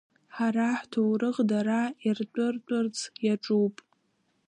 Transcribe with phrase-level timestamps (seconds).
[0.35, 3.75] Ҳара ҳҭоурых дара иртәыртәырц иаҿуп.